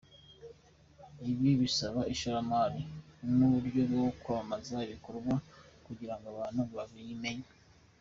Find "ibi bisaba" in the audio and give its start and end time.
1.29-2.01